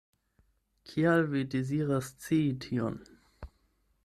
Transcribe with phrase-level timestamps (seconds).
[0.91, 3.01] Kial vi deziras scii tion?